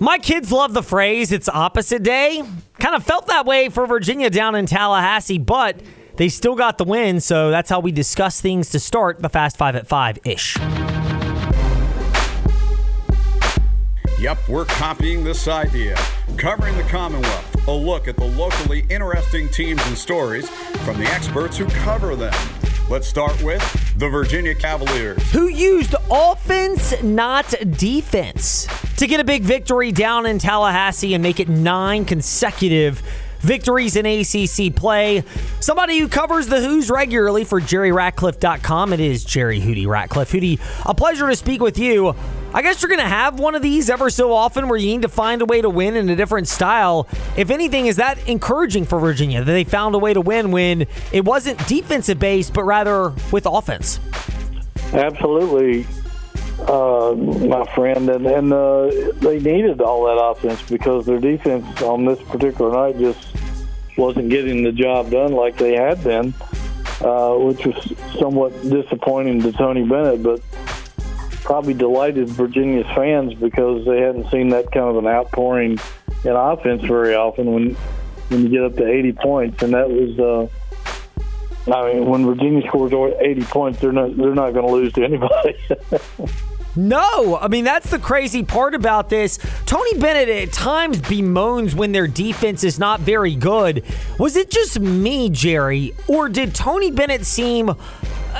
My 0.00 0.18
kids 0.18 0.50
love 0.50 0.74
the 0.74 0.82
phrase, 0.82 1.30
it's 1.30 1.48
opposite 1.48 2.02
day. 2.02 2.42
Kind 2.78 2.94
of 2.94 3.04
felt 3.04 3.28
that 3.28 3.46
way 3.46 3.68
for 3.68 3.86
Virginia 3.86 4.30
down 4.30 4.54
in 4.54 4.66
Tallahassee, 4.66 5.38
but 5.38 5.80
they 6.16 6.28
still 6.28 6.54
got 6.54 6.78
the 6.78 6.84
win, 6.84 7.20
so 7.20 7.50
that's 7.50 7.70
how 7.70 7.80
we 7.80 7.92
discuss 7.92 8.40
things 8.40 8.70
to 8.70 8.80
start 8.80 9.20
the 9.20 9.28
Fast 9.28 9.56
Five 9.56 9.76
at 9.76 9.86
Five 9.86 10.18
ish. 10.24 10.58
Yep, 14.18 14.48
we're 14.48 14.64
copying 14.66 15.24
this 15.24 15.48
idea. 15.48 15.96
Covering 16.36 16.76
the 16.76 16.84
Commonwealth, 16.84 17.68
a 17.68 17.72
look 17.72 18.06
at 18.08 18.16
the 18.16 18.26
locally 18.26 18.86
interesting 18.88 19.48
teams 19.48 19.84
and 19.86 19.98
stories 19.98 20.48
from 20.84 20.98
the 20.98 21.06
experts 21.06 21.56
who 21.56 21.66
cover 21.66 22.14
them. 22.14 22.34
Let's 22.88 23.06
start 23.08 23.40
with 23.42 23.62
the 23.96 24.08
Virginia 24.08 24.54
Cavaliers. 24.54 25.22
Who 25.32 25.48
used 25.48 25.94
offense, 26.10 27.02
not 27.02 27.54
defense, 27.70 28.66
to 28.98 29.06
get 29.06 29.20
a 29.20 29.24
big 29.24 29.42
victory 29.42 29.92
down 29.92 30.26
in 30.26 30.38
Tallahassee 30.38 31.14
and 31.14 31.22
make 31.22 31.40
it 31.40 31.48
nine 31.48 32.04
consecutive 32.04 33.02
victories 33.42 33.96
in 33.96 34.06
ACC 34.06 34.74
play. 34.74 35.24
Somebody 35.60 35.98
who 35.98 36.08
covers 36.08 36.46
the 36.46 36.60
Hoos 36.60 36.90
regularly 36.90 37.44
for 37.44 37.60
JerryRatcliffe.com. 37.60 38.92
It 38.92 39.00
is 39.00 39.24
Jerry 39.24 39.60
Hootie 39.60 39.86
Ratcliffe. 39.86 40.30
Hootie, 40.30 40.60
a 40.86 40.94
pleasure 40.94 41.28
to 41.28 41.36
speak 41.36 41.60
with 41.60 41.78
you. 41.78 42.14
I 42.54 42.62
guess 42.62 42.82
you're 42.82 42.88
going 42.88 43.00
to 43.00 43.06
have 43.06 43.40
one 43.40 43.54
of 43.54 43.62
these 43.62 43.90
ever 43.90 44.10
so 44.10 44.32
often 44.32 44.68
where 44.68 44.78
you 44.78 44.86
need 44.86 45.02
to 45.02 45.08
find 45.08 45.42
a 45.42 45.46
way 45.46 45.60
to 45.60 45.70
win 45.70 45.96
in 45.96 46.08
a 46.08 46.16
different 46.16 46.48
style. 46.48 47.08
If 47.36 47.50
anything, 47.50 47.86
is 47.86 47.96
that 47.96 48.28
encouraging 48.28 48.84
for 48.84 49.00
Virginia 49.00 49.42
that 49.42 49.52
they 49.52 49.64
found 49.64 49.94
a 49.94 49.98
way 49.98 50.12
to 50.12 50.20
win 50.20 50.50
when 50.50 50.86
it 51.12 51.24
wasn't 51.24 51.66
defensive 51.66 52.18
based, 52.18 52.52
but 52.52 52.64
rather 52.64 53.12
with 53.32 53.46
offense? 53.46 54.00
Absolutely, 54.92 55.86
uh, 56.68 57.14
my 57.14 57.64
friend, 57.74 58.08
and, 58.08 58.26
and 58.26 58.52
uh, 58.52 58.90
they 59.20 59.38
needed 59.38 59.80
all 59.80 60.04
that 60.04 60.20
offense 60.20 60.62
because 60.68 61.06
their 61.06 61.18
defense 61.18 61.82
on 61.82 62.04
this 62.04 62.20
particular 62.22 62.72
night 62.72 62.98
just 62.98 63.34
wasn't 63.96 64.30
getting 64.30 64.62
the 64.62 64.72
job 64.72 65.10
done 65.10 65.32
like 65.32 65.56
they 65.56 65.74
had 65.74 66.02
been, 66.02 66.34
uh, 67.00 67.34
which 67.34 67.64
was 67.66 67.92
somewhat 68.18 68.52
disappointing 68.62 69.40
to 69.42 69.52
Tony 69.52 69.84
Bennett, 69.84 70.22
but 70.22 70.40
probably 71.42 71.74
delighted 71.74 72.28
Virginia's 72.28 72.86
fans 72.94 73.34
because 73.34 73.84
they 73.84 74.00
hadn't 74.00 74.30
seen 74.30 74.48
that 74.50 74.70
kind 74.72 74.86
of 74.86 74.96
an 74.96 75.06
outpouring 75.06 75.78
in 76.24 76.32
offense 76.32 76.82
very 76.82 77.14
often 77.14 77.52
when 77.52 77.74
when 78.28 78.44
you 78.44 78.48
get 78.48 78.62
up 78.62 78.76
to 78.76 78.86
80 78.86 79.12
points, 79.12 79.62
and 79.62 79.74
that 79.74 79.90
was. 79.90 80.18
Uh, 80.18 80.48
I 81.72 81.92
mean, 81.92 82.06
when 82.06 82.26
Virginia 82.26 82.66
scores 82.66 82.92
80 82.92 83.42
points, 83.44 83.80
they're 83.80 83.92
not 83.92 84.16
they're 84.16 84.34
not 84.34 84.52
going 84.52 84.66
to 84.66 84.72
lose 84.72 84.92
to 84.94 85.04
anybody. 85.04 85.56
No, 86.74 87.36
I 87.36 87.48
mean 87.48 87.64
that's 87.64 87.90
the 87.90 87.98
crazy 87.98 88.42
part 88.42 88.74
about 88.74 89.10
this. 89.10 89.38
Tony 89.66 89.98
Bennett 89.98 90.28
at 90.28 90.52
times 90.52 90.98
bemoans 90.98 91.74
when 91.74 91.92
their 91.92 92.06
defense 92.06 92.64
is 92.64 92.78
not 92.78 93.00
very 93.00 93.34
good. 93.34 93.84
Was 94.18 94.36
it 94.36 94.50
just 94.50 94.80
me, 94.80 95.28
Jerry, 95.28 95.94
or 96.08 96.28
did 96.28 96.54
Tony 96.54 96.90
Bennett 96.90 97.26
seem 97.26 97.70
uh, 97.70 97.76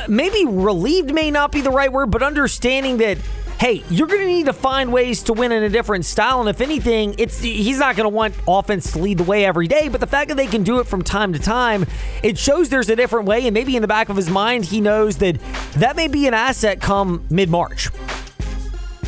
maybe 0.08 0.46
relieved 0.46 1.12
may 1.12 1.30
not 1.30 1.52
be 1.52 1.60
the 1.60 1.70
right 1.70 1.92
word, 1.92 2.10
but 2.10 2.22
understanding 2.22 2.98
that 2.98 3.18
hey, 3.62 3.84
you're 3.90 4.08
going 4.08 4.18
to 4.18 4.26
need 4.26 4.46
to 4.46 4.52
find 4.52 4.92
ways 4.92 5.22
to 5.22 5.32
win 5.32 5.52
in 5.52 5.62
a 5.62 5.68
different 5.68 6.04
style. 6.04 6.40
And 6.40 6.48
if 6.48 6.60
anything, 6.60 7.14
it's 7.16 7.38
he's 7.38 7.78
not 7.78 7.94
going 7.94 8.10
to 8.10 8.14
want 8.14 8.34
offense 8.48 8.90
to 8.90 8.98
lead 8.98 9.18
the 9.18 9.22
way 9.22 9.44
every 9.44 9.68
day. 9.68 9.88
But 9.88 10.00
the 10.00 10.06
fact 10.08 10.30
that 10.30 10.36
they 10.36 10.48
can 10.48 10.64
do 10.64 10.80
it 10.80 10.86
from 10.88 11.02
time 11.02 11.32
to 11.32 11.38
time, 11.38 11.86
it 12.24 12.36
shows 12.36 12.70
there's 12.70 12.88
a 12.88 12.96
different 12.96 13.28
way. 13.28 13.46
And 13.46 13.54
maybe 13.54 13.76
in 13.76 13.82
the 13.82 13.86
back 13.86 14.08
of 14.08 14.16
his 14.16 14.28
mind, 14.28 14.64
he 14.64 14.80
knows 14.80 15.18
that 15.18 15.38
that 15.74 15.94
may 15.94 16.08
be 16.08 16.26
an 16.26 16.34
asset 16.34 16.80
come 16.80 17.24
mid 17.30 17.50
March. 17.50 17.88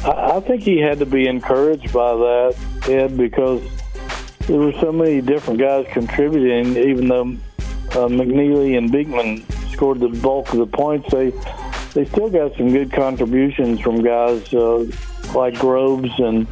I 0.06 0.40
think 0.40 0.62
he 0.62 0.80
had 0.80 0.98
to 0.98 1.06
be 1.06 1.26
encouraged 1.26 1.90
by 1.92 2.14
that, 2.14 2.56
Ed, 2.88 3.16
because 3.16 3.62
there 4.46 4.58
were 4.58 4.72
so 4.72 4.92
many 4.92 5.22
different 5.22 5.58
guys 5.58 5.86
contributing. 5.92 6.76
Even 6.76 7.08
though 7.08 7.22
uh, 7.22 8.08
McKneely 8.08 8.76
and 8.76 8.92
Beekman 8.92 9.46
scored 9.72 10.00
the 10.00 10.08
bulk 10.08 10.52
of 10.52 10.58
the 10.58 10.66
points, 10.66 11.10
they 11.10 11.30
they 11.94 12.04
still 12.04 12.28
got 12.28 12.54
some 12.56 12.70
good 12.70 12.92
contributions 12.92 13.80
from 13.80 14.02
guys 14.02 14.52
uh, 14.52 14.84
like 15.34 15.58
Groves 15.58 16.10
and 16.18 16.46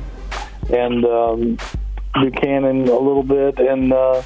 and 0.73 1.05
um, 1.05 1.59
Buchanan 2.15 2.89
a 2.89 2.99
little 2.99 3.23
bit, 3.23 3.59
and 3.59 3.93
uh, 3.93 4.23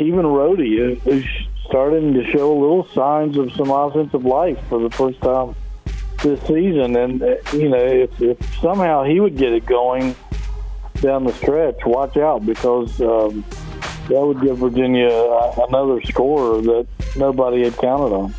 even 0.00 0.24
Rohde, 0.24 0.98
who's 1.02 1.26
starting 1.68 2.12
to 2.14 2.28
show 2.32 2.56
little 2.56 2.88
signs 2.88 3.36
of 3.36 3.52
some 3.52 3.70
offensive 3.70 4.24
life 4.24 4.58
for 4.68 4.80
the 4.80 4.90
first 4.90 5.20
time 5.20 5.54
this 6.24 6.40
season. 6.40 6.96
And 6.96 7.22
uh, 7.22 7.36
you 7.52 7.68
know, 7.68 7.78
if, 7.78 8.20
if 8.20 8.56
somehow 8.60 9.04
he 9.04 9.20
would 9.20 9.36
get 9.36 9.52
it 9.52 9.64
going 9.64 10.16
down 11.00 11.24
the 11.24 11.32
stretch, 11.34 11.84
watch 11.86 12.16
out 12.16 12.44
because 12.44 13.00
um, 13.00 13.44
that 14.08 14.20
would 14.20 14.40
give 14.40 14.58
Virginia 14.58 15.08
another 15.68 16.02
scorer 16.02 16.60
that 16.62 16.86
nobody 17.16 17.62
had 17.62 17.76
counted 17.76 18.12
on. 18.14 18.34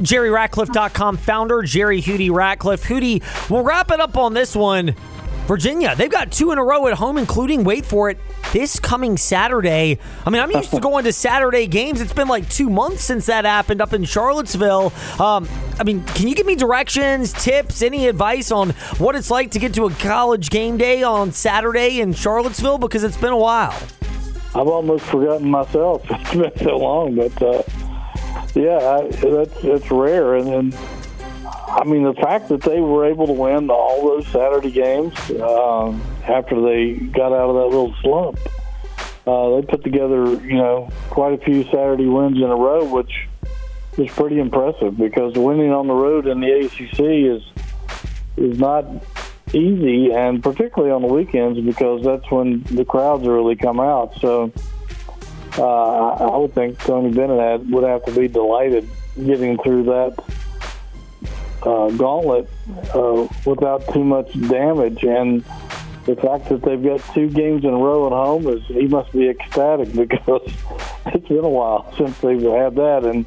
JerryRatcliffe.com 0.00 1.16
founder, 1.16 1.62
Jerry 1.62 2.02
Hootie 2.02 2.30
Ratcliffe. 2.30 2.84
Hootie, 2.84 3.22
we'll 3.50 3.62
wrap 3.62 3.90
it 3.90 4.00
up 4.00 4.16
on 4.16 4.34
this 4.34 4.54
one. 4.54 4.94
Virginia, 5.46 5.94
they've 5.94 6.10
got 6.10 6.32
two 6.32 6.50
in 6.50 6.58
a 6.58 6.64
row 6.64 6.88
at 6.88 6.94
home, 6.94 7.18
including, 7.18 7.62
wait 7.62 7.86
for 7.86 8.10
it, 8.10 8.18
this 8.52 8.80
coming 8.80 9.16
Saturday. 9.16 9.98
I 10.24 10.30
mean, 10.30 10.42
I'm 10.42 10.50
used 10.50 10.72
to 10.72 10.80
going 10.80 11.04
to 11.04 11.12
Saturday 11.12 11.68
games. 11.68 12.00
It's 12.00 12.12
been 12.12 12.26
like 12.26 12.48
two 12.48 12.68
months 12.68 13.04
since 13.04 13.26
that 13.26 13.44
happened 13.44 13.80
up 13.80 13.92
in 13.92 14.02
Charlottesville. 14.04 14.92
Um, 15.20 15.48
I 15.78 15.84
mean, 15.84 16.02
can 16.04 16.26
you 16.26 16.34
give 16.34 16.46
me 16.46 16.56
directions, 16.56 17.32
tips, 17.32 17.82
any 17.82 18.08
advice 18.08 18.50
on 18.50 18.70
what 18.98 19.14
it's 19.14 19.30
like 19.30 19.52
to 19.52 19.60
get 19.60 19.72
to 19.74 19.86
a 19.86 19.90
college 19.90 20.50
game 20.50 20.78
day 20.78 21.04
on 21.04 21.30
Saturday 21.30 22.00
in 22.00 22.12
Charlottesville? 22.12 22.78
Because 22.78 23.04
it's 23.04 23.16
been 23.16 23.32
a 23.32 23.38
while. 23.38 23.76
I've 24.56 24.68
almost 24.68 25.04
forgotten 25.04 25.48
myself. 25.48 26.02
It's 26.10 26.34
been 26.34 26.58
so 26.58 26.76
long, 26.78 27.14
but 27.14 27.42
uh, 27.42 27.62
yeah, 28.54 28.98
I, 28.98 29.08
that's 29.10 29.64
it's 29.64 29.90
rare. 29.92 30.34
And, 30.34 30.48
and 30.48 30.76
I 31.68 31.84
mean, 31.84 32.04
the 32.04 32.14
fact 32.14 32.48
that 32.48 32.62
they 32.62 32.80
were 32.80 33.06
able 33.06 33.26
to 33.26 33.32
win 33.32 33.70
all 33.70 34.02
those 34.02 34.26
Saturday 34.28 34.70
games 34.70 35.14
um, 35.40 36.00
after 36.26 36.60
they 36.60 36.94
got 36.94 37.32
out 37.32 37.50
of 37.50 37.56
that 37.56 37.76
little 37.76 37.94
slump, 38.02 38.38
uh, 39.26 39.56
they 39.56 39.66
put 39.66 39.82
together, 39.82 40.32
you 40.44 40.56
know, 40.56 40.88
quite 41.10 41.34
a 41.34 41.44
few 41.44 41.64
Saturday 41.64 42.06
wins 42.06 42.36
in 42.36 42.44
a 42.44 42.54
row, 42.54 42.84
which 42.84 43.28
is 43.98 44.10
pretty 44.12 44.38
impressive 44.38 44.96
because 44.96 45.34
winning 45.34 45.72
on 45.72 45.88
the 45.88 45.94
road 45.94 46.26
in 46.26 46.40
the 46.40 46.52
ACC 46.52 47.00
is 47.00 47.42
is 48.36 48.58
not 48.58 48.84
easy, 49.52 50.12
and 50.12 50.42
particularly 50.42 50.92
on 50.92 51.02
the 51.02 51.08
weekends 51.08 51.58
because 51.60 52.04
that's 52.04 52.30
when 52.30 52.62
the 52.64 52.84
crowds 52.84 53.26
really 53.26 53.56
come 53.56 53.80
out. 53.80 54.14
So 54.20 54.52
uh, 55.58 56.08
I 56.08 56.36
would 56.36 56.54
think 56.54 56.78
Tony 56.78 57.12
Bennett 57.12 57.66
would 57.66 57.84
have 57.84 58.04
to 58.04 58.12
be 58.12 58.28
delighted 58.28 58.88
getting 59.16 59.56
through 59.58 59.84
that 59.84 60.22
uh, 61.66 61.90
gauntlet 61.90 62.48
uh, 62.94 63.26
without 63.44 63.92
too 63.92 64.04
much 64.04 64.32
damage. 64.48 65.04
And 65.04 65.44
the 66.06 66.16
fact 66.16 66.48
that 66.48 66.62
they've 66.62 66.82
got 66.82 67.02
two 67.12 67.28
games 67.28 67.64
in 67.64 67.70
a 67.70 67.76
row 67.76 68.06
at 68.06 68.12
home 68.12 68.46
is 68.46 68.64
he 68.66 68.86
must 68.86 69.12
be 69.12 69.28
ecstatic 69.28 69.92
because 70.08 70.42
it's 71.06 71.28
been 71.28 71.44
a 71.44 71.48
while 71.48 71.92
since 71.98 72.16
they've 72.18 72.40
had 72.40 72.76
that. 72.76 73.04
And 73.04 73.26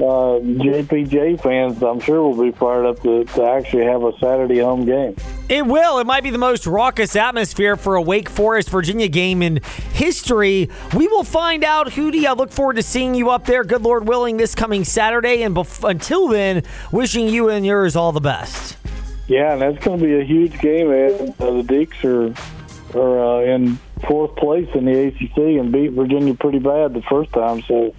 uh, 0.00 0.38
JPJ 0.40 1.42
fans, 1.42 1.82
I'm 1.82 1.98
sure, 1.98 2.22
will 2.22 2.44
be 2.44 2.52
fired 2.52 2.86
up 2.86 3.02
to, 3.02 3.24
to 3.24 3.42
actually 3.44 3.84
have 3.84 4.04
a 4.04 4.12
Saturday 4.18 4.60
home 4.60 4.84
game. 4.84 5.16
It 5.48 5.66
will. 5.66 5.98
It 5.98 6.06
might 6.06 6.22
be 6.22 6.30
the 6.30 6.38
most 6.38 6.66
raucous 6.66 7.16
atmosphere 7.16 7.76
for 7.76 7.96
a 7.96 8.02
Wake 8.02 8.28
Forest 8.28 8.70
Virginia 8.70 9.08
game 9.08 9.42
in 9.42 9.60
history. 9.92 10.70
We 10.94 11.08
will 11.08 11.24
find 11.24 11.64
out, 11.64 11.88
Hootie. 11.88 12.26
I 12.26 12.32
look 12.32 12.52
forward 12.52 12.76
to 12.76 12.82
seeing 12.82 13.14
you 13.14 13.30
up 13.30 13.44
there, 13.44 13.64
good 13.64 13.82
Lord 13.82 14.06
willing, 14.06 14.36
this 14.36 14.54
coming 14.54 14.84
Saturday. 14.84 15.42
And 15.42 15.56
bef- 15.56 15.88
until 15.88 16.28
then, 16.28 16.62
wishing 16.92 17.28
you 17.28 17.48
and 17.48 17.66
yours 17.66 17.96
all 17.96 18.12
the 18.12 18.20
best. 18.20 18.76
Yeah, 19.26 19.54
and 19.54 19.62
that's 19.62 19.84
going 19.84 19.98
to 19.98 20.04
be 20.04 20.20
a 20.20 20.24
huge 20.24 20.58
game. 20.60 20.92
Ed. 20.92 21.34
Uh, 21.40 21.50
the 21.50 21.62
Deacs 21.62 22.04
are 22.04 22.34
are 22.94 23.42
uh, 23.42 23.54
in 23.54 23.78
fourth 24.06 24.34
place 24.36 24.68
in 24.74 24.84
the 24.84 25.08
ACC 25.08 25.36
and 25.60 25.72
beat 25.72 25.92
Virginia 25.92 26.34
pretty 26.34 26.58
bad 26.58 26.94
the 26.94 27.02
first 27.02 27.32
time. 27.32 27.62
So 27.62 27.94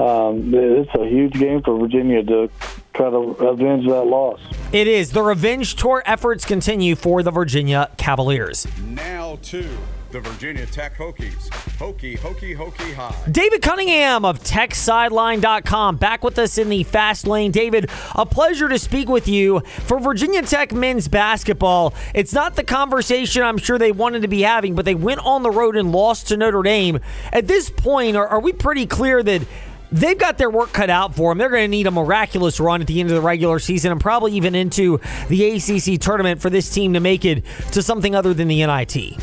um, 0.00 0.52
it's 0.54 0.94
a 0.94 1.06
huge 1.06 1.34
game 1.34 1.62
for 1.62 1.78
Virginia 1.78 2.22
to 2.22 2.50
try 2.94 3.10
to 3.10 3.16
avenge 3.16 3.86
that 3.86 4.04
loss. 4.04 4.40
It 4.72 4.86
is. 4.86 5.12
The 5.12 5.22
revenge 5.22 5.76
tour 5.76 6.02
efforts 6.06 6.44
continue 6.44 6.96
for 6.96 7.22
the 7.22 7.30
Virginia 7.30 7.90
Cavaliers. 7.96 8.66
Now 8.80 9.38
to 9.42 9.66
the 10.10 10.20
Virginia 10.20 10.66
Tech 10.66 10.96
Hokies. 10.96 11.48
Hokie, 11.78 12.18
Hokie, 12.18 12.56
Hokie 12.56 12.94
High. 12.94 13.14
David 13.30 13.62
Cunningham 13.62 14.24
of 14.24 14.42
TechSideline.com 14.42 15.96
back 15.96 16.24
with 16.24 16.38
us 16.38 16.58
in 16.58 16.68
the 16.68 16.82
fast 16.82 17.26
lane. 17.26 17.52
David, 17.52 17.88
a 18.16 18.26
pleasure 18.26 18.68
to 18.68 18.78
speak 18.78 19.08
with 19.08 19.28
you. 19.28 19.60
For 19.60 20.00
Virginia 20.00 20.42
Tech 20.42 20.72
men's 20.72 21.06
basketball, 21.06 21.94
it's 22.12 22.32
not 22.32 22.56
the 22.56 22.64
conversation 22.64 23.42
I'm 23.42 23.58
sure 23.58 23.78
they 23.78 23.92
wanted 23.92 24.22
to 24.22 24.28
be 24.28 24.42
having, 24.42 24.74
but 24.74 24.84
they 24.84 24.96
went 24.96 25.20
on 25.20 25.42
the 25.42 25.50
road 25.50 25.76
and 25.76 25.92
lost 25.92 26.28
to 26.28 26.36
Notre 26.36 26.62
Dame. 26.62 26.98
At 27.32 27.46
this 27.46 27.70
point, 27.70 28.16
are, 28.16 28.26
are 28.26 28.40
we 28.40 28.52
pretty 28.52 28.86
clear 28.86 29.22
that 29.22 29.42
they've 29.92 30.18
got 30.18 30.38
their 30.38 30.50
work 30.50 30.72
cut 30.72 30.90
out 30.90 31.14
for 31.14 31.30
them. 31.30 31.38
They're 31.38 31.50
going 31.50 31.64
to 31.64 31.68
need 31.68 31.86
a 31.86 31.90
miraculous 31.90 32.60
run 32.60 32.80
at 32.80 32.86
the 32.86 33.00
end 33.00 33.10
of 33.10 33.16
the 33.16 33.20
regular 33.20 33.58
season 33.58 33.92
and 33.92 34.00
probably 34.00 34.32
even 34.32 34.54
into 34.54 35.00
the 35.28 35.50
ACC 35.50 36.00
tournament 36.00 36.40
for 36.40 36.50
this 36.50 36.70
team 36.70 36.94
to 36.94 37.00
make 37.00 37.24
it 37.24 37.44
to 37.72 37.82
something 37.82 38.14
other 38.14 38.34
than 38.34 38.48
the 38.48 38.64
NIT. 38.64 39.20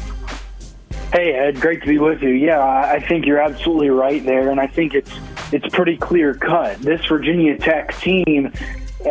Hey 1.13 1.33
Ed, 1.33 1.61
great 1.61 1.81
to 1.81 1.87
be 1.87 1.97
with 1.97 2.21
you. 2.21 2.29
Yeah, 2.29 2.59
I 2.59 2.99
think 2.99 3.25
you're 3.25 3.39
absolutely 3.39 3.89
right 3.89 4.23
there, 4.25 4.49
and 4.49 4.59
I 4.59 4.67
think 4.67 4.93
it's 4.93 5.11
it's 5.53 5.67
pretty 5.73 5.95
clear 5.95 6.33
cut. 6.33 6.79
This 6.79 7.05
Virginia 7.05 7.57
Tech 7.57 7.97
team 7.99 8.51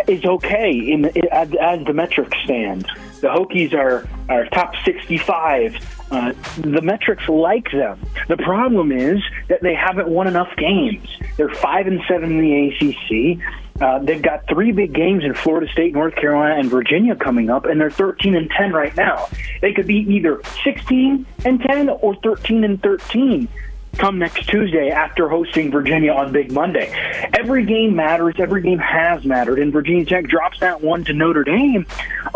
is 0.07 0.23
okay 0.27 0.73
in 0.73 1.07
as, 1.33 1.49
as 1.59 1.87
the 1.87 1.95
metrics 1.95 2.37
stand. 2.45 2.85
The 3.23 3.29
Hokies 3.29 3.73
are 3.73 4.07
are 4.29 4.45
top 4.51 4.75
65 4.85 5.96
uh, 6.11 6.33
the 6.59 6.83
metrics 6.83 7.29
like 7.29 7.71
them. 7.73 8.01
The 8.29 8.37
problem 8.37 8.93
is 8.93 9.21
that 9.49 9.63
they 9.63 9.75
haven't 9.75 10.09
won 10.09 10.27
enough 10.27 10.55
games. 10.57 11.09
They're 11.37 11.55
five 11.55 11.87
and 11.87 12.01
seven 12.09 12.39
in 12.39 12.41
the 12.41 12.69
ACC. 12.69 13.43
Uh, 13.81 13.99
they've 13.99 14.23
got 14.23 14.47
three 14.49 14.73
big 14.73 14.95
games 14.95 15.23
in 15.25 15.35
Florida 15.35 15.71
State, 15.71 15.93
North 15.93 16.15
Carolina, 16.15 16.59
and 16.59 16.71
Virginia 16.71 17.15
coming 17.15 17.51
up, 17.51 17.67
and 17.67 17.81
they're 17.81 17.91
13 17.91 18.35
and 18.35 18.51
10 18.51 18.73
right 18.73 18.97
now. 18.97 19.29
They 19.61 19.73
could 19.73 19.87
be 19.87 19.99
either 19.99 20.41
16 20.65 21.27
and 21.45 21.61
10 21.61 21.91
or 21.91 22.15
13 22.23 22.65
and 22.65 22.83
13 22.83 23.49
come 23.97 24.19
next 24.19 24.47
Tuesday 24.49 24.91
after 24.91 25.29
hosting 25.29 25.71
Virginia 25.71 26.13
on 26.13 26.33
Big 26.33 26.53
Monday. 26.53 26.91
Every 27.39 27.65
game 27.65 27.97
matters. 27.97 28.35
Every 28.39 28.63
game 28.63 28.79
has 28.79 29.25
mattered. 29.25 29.59
And 29.59 29.73
Virginia 29.73 30.05
Tech 30.05 30.27
drops 30.27 30.61
that 30.61 30.83
one 30.83 31.05
to 31.05 31.13
Notre 31.13 31.45
Dame. 31.45 31.87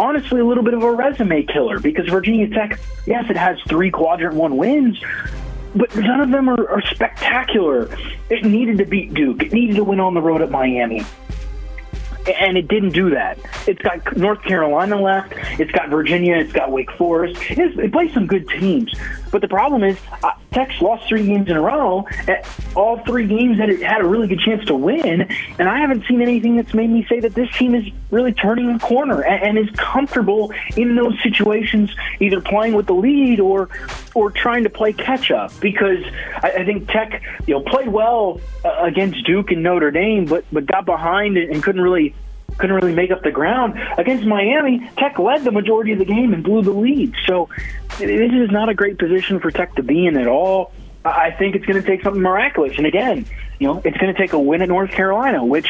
Honestly, 0.00 0.40
a 0.40 0.44
little 0.46 0.64
bit 0.64 0.72
of 0.72 0.82
a 0.82 0.90
resume 0.90 1.42
killer 1.42 1.78
because 1.78 2.08
Virginia 2.08 2.48
Tech, 2.48 2.80
yes, 3.06 3.28
it 3.28 3.36
has 3.36 3.58
three 3.68 3.90
quadrant 3.90 4.34
one 4.34 4.56
wins. 4.56 4.98
But 5.76 5.94
none 5.94 6.22
of 6.22 6.30
them 6.30 6.48
are, 6.48 6.68
are 6.70 6.80
spectacular. 6.80 7.94
It 8.30 8.42
needed 8.42 8.78
to 8.78 8.86
beat 8.86 9.12
Duke. 9.12 9.42
It 9.42 9.52
needed 9.52 9.76
to 9.76 9.84
win 9.84 10.00
on 10.00 10.14
the 10.14 10.22
road 10.22 10.40
at 10.40 10.50
Miami 10.50 11.04
and 12.38 12.56
it 12.56 12.68
didn't 12.68 12.90
do 12.90 13.10
that. 13.10 13.38
It's 13.66 13.80
got 13.80 14.16
North 14.16 14.42
Carolina 14.42 15.00
left. 15.00 15.32
It's 15.58 15.70
got 15.70 15.88
Virginia. 15.88 16.36
It's 16.36 16.52
got 16.52 16.70
Wake 16.70 16.90
Forest. 16.92 17.40
It's, 17.50 17.78
it 17.78 17.92
plays 17.92 18.12
some 18.12 18.26
good 18.26 18.48
teams. 18.48 18.92
But 19.30 19.42
the 19.42 19.48
problem 19.48 19.84
is, 19.84 19.98
uh, 20.22 20.32
lost 20.80 21.08
three 21.08 21.26
games 21.26 21.48
in 21.48 21.56
a 21.56 21.60
row. 21.60 22.06
All 22.74 22.98
three 22.98 23.26
games 23.26 23.58
that 23.58 23.68
it 23.68 23.82
had 23.82 24.00
a 24.00 24.06
really 24.06 24.26
good 24.26 24.40
chance 24.40 24.64
to 24.66 24.74
win, 24.74 25.28
and 25.58 25.68
I 25.68 25.78
haven't 25.78 26.04
seen 26.06 26.22
anything 26.22 26.56
that's 26.56 26.74
made 26.74 26.90
me 26.90 27.06
say 27.08 27.20
that 27.20 27.34
this 27.34 27.50
team 27.56 27.74
is 27.74 27.86
really 28.10 28.32
turning 28.32 28.70
a 28.70 28.78
corner 28.78 29.22
and, 29.22 29.58
and 29.58 29.68
is 29.68 29.74
comfortable 29.76 30.52
in 30.76 30.96
those 30.96 31.20
situations, 31.22 31.90
either 32.18 32.40
playing 32.40 32.74
with 32.74 32.86
the 32.86 32.94
lead 32.94 33.40
or 33.40 33.68
or 34.14 34.30
trying 34.30 34.64
to 34.64 34.70
play 34.70 34.92
catch 34.92 35.30
up. 35.30 35.52
Because 35.60 36.04
I, 36.42 36.52
I 36.58 36.64
think 36.64 36.88
Tech, 36.88 37.22
you 37.46 37.54
know, 37.54 37.60
played 37.60 37.88
well 37.88 38.40
uh, 38.64 38.78
against 38.80 39.24
Duke 39.24 39.50
and 39.52 39.62
Notre 39.62 39.90
Dame, 39.90 40.24
but 40.24 40.44
but 40.52 40.66
got 40.66 40.84
behind 40.84 41.36
and, 41.36 41.52
and 41.52 41.62
couldn't 41.62 41.80
really 41.80 42.14
couldn't 42.58 42.76
really 42.76 42.94
make 42.94 43.10
up 43.10 43.22
the 43.22 43.30
ground. 43.30 43.80
Against 43.98 44.24
Miami, 44.24 44.88
Tech 44.98 45.18
led 45.18 45.44
the 45.44 45.52
majority 45.52 45.92
of 45.92 45.98
the 45.98 46.04
game 46.04 46.32
and 46.32 46.42
blew 46.42 46.62
the 46.62 46.72
lead. 46.72 47.14
So 47.26 47.48
this 47.98 48.32
is 48.32 48.50
not 48.50 48.68
a 48.68 48.74
great 48.74 48.98
position 48.98 49.40
for 49.40 49.50
Tech 49.50 49.74
to 49.76 49.82
be 49.82 50.06
in 50.06 50.16
at 50.16 50.26
all. 50.26 50.72
I 51.04 51.30
think 51.30 51.54
it's 51.54 51.64
going 51.64 51.80
to 51.80 51.86
take 51.86 52.02
something 52.02 52.20
miraculous. 52.20 52.76
And 52.76 52.86
again, 52.86 53.24
you 53.58 53.66
know, 53.66 53.82
it's 53.84 53.96
going 53.96 54.12
to 54.14 54.18
take 54.18 54.32
a 54.32 54.38
win 54.38 54.62
at 54.62 54.68
North 54.68 54.90
Carolina, 54.90 55.44
which 55.44 55.68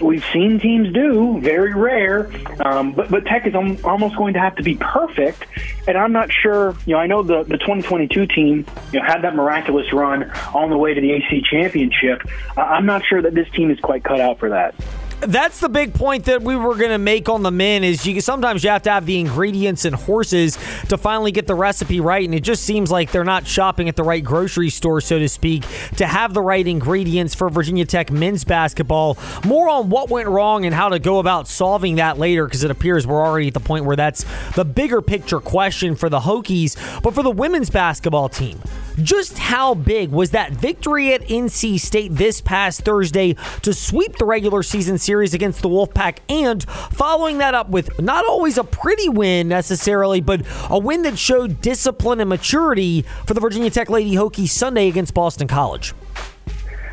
we've 0.00 0.24
seen 0.32 0.60
teams 0.60 0.92
do, 0.92 1.40
very 1.40 1.74
rare. 1.74 2.30
Um, 2.60 2.92
but 2.92 3.10
but 3.10 3.24
Tech 3.24 3.46
is 3.46 3.54
almost 3.54 4.16
going 4.16 4.34
to 4.34 4.40
have 4.40 4.56
to 4.56 4.62
be 4.62 4.76
perfect, 4.76 5.46
and 5.86 5.96
I'm 5.96 6.12
not 6.12 6.30
sure. 6.32 6.76
You 6.84 6.94
know, 6.94 7.00
I 7.00 7.06
know 7.06 7.22
the 7.22 7.44
the 7.44 7.58
2022 7.58 8.26
team, 8.26 8.66
you 8.92 9.00
know, 9.00 9.06
had 9.06 9.22
that 9.22 9.34
miraculous 9.34 9.92
run 9.92 10.30
on 10.54 10.70
the 10.70 10.76
way 10.76 10.94
to 10.94 11.00
the 11.00 11.12
AC 11.12 11.42
championship. 11.50 12.22
I'm 12.56 12.86
not 12.86 13.04
sure 13.06 13.22
that 13.22 13.34
this 13.34 13.48
team 13.50 13.70
is 13.70 13.80
quite 13.80 14.04
cut 14.04 14.20
out 14.20 14.38
for 14.38 14.50
that 14.50 14.74
that's 15.20 15.60
the 15.60 15.68
big 15.68 15.94
point 15.94 16.26
that 16.26 16.42
we 16.42 16.54
were 16.56 16.74
going 16.74 16.90
to 16.90 16.98
make 16.98 17.28
on 17.28 17.42
the 17.42 17.50
men 17.50 17.82
is 17.82 18.06
you 18.06 18.20
sometimes 18.20 18.62
you 18.62 18.70
have 18.70 18.82
to 18.82 18.90
have 18.90 19.06
the 19.06 19.18
ingredients 19.18 19.84
and 19.84 19.94
horses 19.94 20.58
to 20.88 20.98
finally 20.98 21.32
get 21.32 21.46
the 21.46 21.54
recipe 21.54 22.00
right 22.00 22.24
and 22.24 22.34
it 22.34 22.40
just 22.40 22.64
seems 22.64 22.90
like 22.90 23.10
they're 23.12 23.24
not 23.24 23.46
shopping 23.46 23.88
at 23.88 23.96
the 23.96 24.02
right 24.02 24.22
grocery 24.22 24.68
store 24.68 25.00
so 25.00 25.18
to 25.18 25.28
speak 25.28 25.64
to 25.96 26.06
have 26.06 26.34
the 26.34 26.42
right 26.42 26.66
ingredients 26.66 27.34
for 27.34 27.48
Virginia 27.48 27.84
Tech 27.84 28.10
men's 28.10 28.44
basketball. 28.44 29.16
More 29.44 29.68
on 29.68 29.88
what 29.88 30.10
went 30.10 30.28
wrong 30.28 30.64
and 30.64 30.74
how 30.74 30.90
to 30.90 30.98
go 30.98 31.18
about 31.18 31.48
solving 31.48 31.96
that 31.96 32.18
later 32.18 32.44
because 32.44 32.62
it 32.62 32.70
appears 32.70 33.06
we're 33.06 33.24
already 33.24 33.48
at 33.48 33.54
the 33.54 33.60
point 33.60 33.84
where 33.84 33.96
that's 33.96 34.24
the 34.54 34.64
bigger 34.64 35.00
picture 35.00 35.40
question 35.40 35.96
for 35.96 36.08
the 36.08 36.20
Hokies 36.20 36.76
but 37.02 37.14
for 37.14 37.22
the 37.22 37.30
women's 37.30 37.70
basketball 37.70 38.28
team 38.28 38.60
just 39.02 39.38
how 39.38 39.74
big 39.74 40.10
was 40.10 40.30
that 40.30 40.52
victory 40.52 41.12
at 41.12 41.22
NC 41.22 41.78
State 41.80 42.14
this 42.14 42.40
past 42.40 42.82
Thursday 42.82 43.34
to 43.62 43.72
sweep 43.72 44.16
the 44.16 44.24
regular 44.24 44.62
season 44.62 44.98
series 44.98 45.34
against 45.34 45.62
the 45.62 45.68
Wolfpack 45.68 46.18
and 46.28 46.62
following 46.64 47.38
that 47.38 47.54
up 47.54 47.68
with 47.68 48.00
not 48.00 48.24
always 48.26 48.58
a 48.58 48.64
pretty 48.64 49.08
win 49.08 49.48
necessarily, 49.48 50.20
but 50.20 50.42
a 50.70 50.78
win 50.78 51.02
that 51.02 51.18
showed 51.18 51.60
discipline 51.60 52.20
and 52.20 52.28
maturity 52.28 53.02
for 53.26 53.34
the 53.34 53.40
Virginia 53.40 53.70
Tech 53.70 53.90
Lady 53.90 54.14
Hokies 54.14 54.48
Sunday 54.48 54.88
against 54.88 55.14
Boston 55.14 55.48
College? 55.48 55.94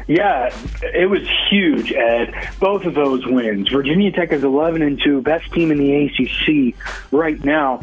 Yeah, 0.08 0.54
it 0.82 1.10
was 1.10 1.22
huge, 1.50 1.94
Ed. 1.94 2.34
Both 2.60 2.86
of 2.86 2.94
those 2.94 3.26
wins. 3.26 3.70
Virginia 3.70 4.12
Tech 4.12 4.32
is 4.32 4.44
11 4.44 4.82
and 4.82 5.02
2, 5.02 5.22
best 5.22 5.52
team 5.54 5.72
in 5.72 5.78
the 5.78 6.06
ACC 6.06 6.76
right 7.12 7.42
now. 7.44 7.82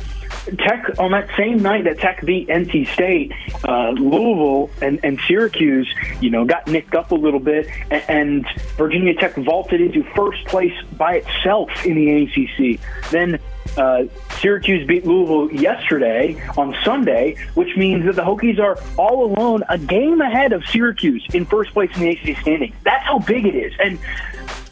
Tech 0.59 0.99
on 0.99 1.13
that 1.13 1.29
same 1.37 1.63
night 1.63 1.85
that 1.85 1.99
Tech 1.99 2.25
beat 2.25 2.49
NC 2.49 2.89
State, 2.89 3.33
uh, 3.65 3.91
Louisville 3.91 4.71
and, 4.83 5.01
and 5.03 5.19
Syracuse, 5.27 5.93
you 6.21 6.31
know, 6.31 6.45
got 6.45 6.67
nicked 6.67 6.95
up 6.95 7.13
a 7.13 7.15
little 7.15 7.41
bit, 7.41 7.69
and, 7.91 8.05
and 8.09 8.47
Virginia 8.77 9.15
Tech 9.15 9.35
vaulted 9.37 9.81
into 9.81 10.03
first 10.15 10.45
place 10.47 10.75
by 10.97 11.17
itself 11.17 11.85
in 11.85 11.95
the 11.95 12.23
ACC. 12.23 12.81
Then 13.11 13.39
uh, 13.77 14.05
Syracuse 14.39 14.87
beat 14.87 15.07
Louisville 15.07 15.53
yesterday 15.53 16.43
on 16.57 16.75
Sunday, 16.85 17.37
which 17.55 17.77
means 17.77 18.05
that 18.07 18.17
the 18.17 18.23
Hokies 18.23 18.59
are 18.59 18.79
all 18.97 19.25
alone 19.25 19.63
a 19.69 19.79
game 19.79 20.21
ahead 20.21 20.53
of 20.53 20.65
Syracuse 20.67 21.25
in 21.33 21.45
first 21.45 21.73
place 21.73 21.91
in 21.95 22.03
the 22.03 22.10
ACC 22.11 22.41
standing. 22.43 22.75
That's 22.85 23.05
how 23.05 23.19
big 23.19 23.47
it 23.47 23.55
is. 23.55 23.73
And 23.79 23.99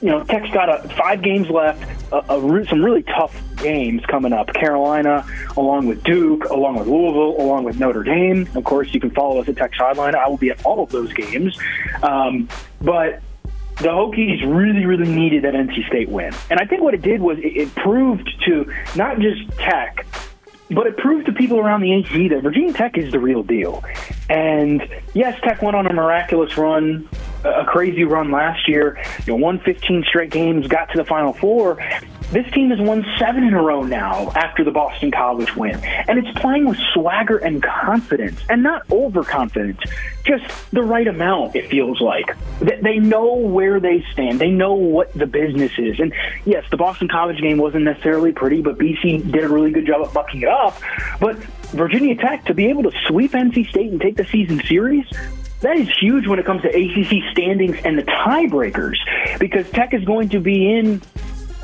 you 0.01 0.11
know, 0.11 0.23
Tech's 0.25 0.51
got 0.51 0.69
a, 0.69 0.89
five 0.91 1.23
games 1.23 1.49
left, 1.51 1.83
a, 2.13 2.19
a, 2.33 2.67
some 2.67 2.85
really 2.85 3.03
tough 3.03 3.35
games 3.57 4.05
coming 4.07 4.33
up. 4.33 4.53
Carolina, 4.55 5.27
along 5.57 5.87
with 5.87 6.05
Duke, 6.05 6.45
along 6.45 6.79
with 6.79 6.87
Louisville, 6.87 7.41
along 7.41 7.65
with 7.65 7.81
Notre 7.81 8.05
Dame. 8.05 8.49
Of 8.55 8.65
course, 8.65 8.95
you 8.95 9.01
can 9.01 9.11
follow 9.11 9.41
us 9.41 9.49
at 9.49 9.57
Tech 9.57 9.75
Sideline. 9.75 10.15
I 10.15 10.29
will 10.29 10.37
be 10.37 10.51
at 10.51 10.65
all 10.65 10.83
of 10.83 10.91
those 10.91 11.13
games. 11.13 11.59
Um, 12.03 12.49
but 12.81 13.21
the 13.79 13.89
Hokies 13.89 14.43
really, 14.43 14.87
really 14.87 15.11
needed 15.11 15.45
that 15.45 15.55
NC 15.55 15.87
State 15.89 16.09
win. 16.09 16.33
And 16.51 16.61
I 16.61 16.65
think 16.65 16.83
what 16.83 16.95
it 16.95 17.03
did 17.03 17.21
was 17.21 17.39
it, 17.39 17.57
it 17.57 17.75
proved 17.75 18.29
to 18.47 18.73
not 18.95 19.19
just 19.19 19.51
Tech, 19.59 20.07
but 20.71 20.87
it 20.87 20.97
proved 20.97 21.27
to 21.27 21.33
people 21.33 21.59
around 21.59 21.81
the 21.81 21.93
ACC 21.95 22.31
that 22.31 22.43
Virginia 22.43 22.73
Tech 22.73 22.99
is 22.99 23.11
the 23.11 23.19
real 23.19 23.43
deal. 23.43 23.83
And 24.29 24.87
yes, 25.15 25.41
Tech 25.43 25.63
went 25.63 25.77
on 25.77 25.87
a 25.87 25.93
miraculous 25.93 26.57
run, 26.57 27.09
a 27.45 27.65
crazy 27.65 28.05
run 28.05 28.31
last 28.31 28.69
year. 28.69 29.03
You 29.27 29.33
know, 29.33 29.37
won 29.37 29.59
15 29.61 30.05
straight 30.09 30.31
games, 30.31 30.67
got 30.67 30.91
to 30.93 30.99
the 30.99 31.05
Final 31.05 31.33
Four. 31.33 31.79
This 32.31 32.51
team 32.53 32.69
has 32.71 32.79
won 32.79 33.07
seven 33.19 33.43
in 33.43 33.55
a 33.55 33.63
row 33.63 33.85
now 33.85 34.31
after 34.33 34.63
the 34.63 34.71
Boston 34.71 35.11
College 35.11 35.57
win. 35.57 35.83
And 35.83 36.19
it's 36.19 36.39
playing 36.39 36.67
with 36.67 36.77
swagger 36.93 37.39
and 37.39 37.63
confidence, 37.63 38.39
and 38.51 38.63
not 38.63 38.83
overconfidence, 38.91 39.81
just 40.27 40.71
the 40.71 40.83
right 40.83 41.09
amount, 41.09 41.57
it 41.57 41.71
feels 41.71 42.03
like. 42.03 42.37
They 42.61 42.99
know 42.99 43.35
where 43.35 43.81
they 43.81 44.05
stand, 44.13 44.41
they 44.41 44.51
know 44.51 44.75
what 44.75 45.11
the 45.15 45.27
business 45.27 45.73
is. 45.79 45.99
And 46.01 46.13
yes, 46.45 46.65
the 46.71 46.77
Boston 46.77 47.09
College 47.09 47.41
game 47.41 47.57
wasn't 47.57 47.85
necessarily 47.85 48.33
pretty, 48.33 48.61
but 48.61 48.77
BC 48.77 49.33
did 49.33 49.45
a 49.45 49.49
really 49.49 49.71
good 49.71 49.87
job 49.87 50.03
of 50.03 50.13
bucking 50.13 50.43
it 50.43 50.49
up. 50.49 50.79
But 51.21 51.37
Virginia 51.73 52.15
Tech, 52.15 52.45
to 52.45 52.55
be 52.55 52.67
able 52.67 52.83
to 52.83 52.93
sweep 53.07 53.33
NC 53.33 53.71
State 53.71 53.91
and 53.91 54.01
take 54.01 54.17
the 54.17 54.25
season 54.27 54.61
series, 54.67 55.07
that 55.61 55.77
is 55.77 55.89
huge 56.01 56.27
when 56.27 56.39
it 56.39 56.47
comes 56.47 56.63
to 56.63 56.69
ACC 56.69 57.33
standings 57.33 57.77
and 57.85 57.99
the 57.99 58.05
tiebreakers 58.05 58.97
because 59.39 59.69
Tech 59.71 59.93
is 59.93 60.05
going 60.05 60.29
to 60.31 60.41
be 60.41 60.71
in 60.71 61.03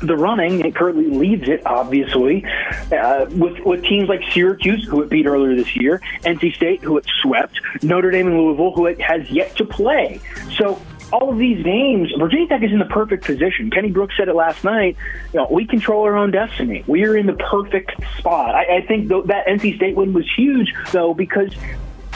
the 0.01 0.15
running. 0.17 0.65
It 0.65 0.75
currently 0.75 1.07
leads 1.07 1.47
it, 1.47 1.65
obviously, 1.65 2.45
uh, 2.91 3.25
with 3.31 3.59
with 3.65 3.83
teams 3.83 4.09
like 4.09 4.21
Syracuse, 4.31 4.85
who 4.85 5.01
it 5.01 5.09
beat 5.09 5.25
earlier 5.25 5.55
this 5.55 5.75
year, 5.75 6.01
NC 6.23 6.55
State, 6.55 6.83
who 6.83 6.97
it 6.97 7.05
swept, 7.21 7.59
Notre 7.81 8.11
Dame 8.11 8.27
and 8.27 8.37
Louisville, 8.37 8.73
who 8.73 8.85
it 8.87 8.99
has 9.01 9.29
yet 9.29 9.55
to 9.57 9.65
play. 9.65 10.19
So 10.57 10.81
all 11.13 11.31
of 11.31 11.37
these 11.37 11.63
games, 11.63 12.11
Virginia 12.17 12.47
Tech 12.47 12.63
is 12.63 12.71
in 12.71 12.79
the 12.79 12.85
perfect 12.85 13.23
position. 13.23 13.69
Kenny 13.69 13.91
Brooks 13.91 14.15
said 14.17 14.27
it 14.27 14.35
last 14.35 14.63
night. 14.63 14.97
You 15.33 15.39
know, 15.39 15.47
we 15.49 15.65
control 15.65 16.03
our 16.03 16.17
own 16.17 16.31
destiny. 16.31 16.83
We 16.87 17.05
are 17.05 17.15
in 17.15 17.27
the 17.27 17.33
perfect 17.33 17.91
spot. 18.17 18.55
I, 18.55 18.77
I 18.77 18.85
think 18.85 19.09
th- 19.09 19.25
that 19.25 19.45
NC 19.47 19.77
State 19.77 19.95
win 19.95 20.13
was 20.13 20.25
huge, 20.35 20.73
though, 20.91 21.13
because 21.13 21.55